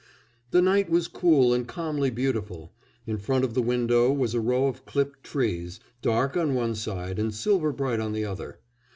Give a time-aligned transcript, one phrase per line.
[0.49, 2.73] "The night was cool and calmly beautiful.
[3.05, 7.19] In front of the window was a row of clipped trees, dark on one side
[7.19, 8.57] and silver bright on the other....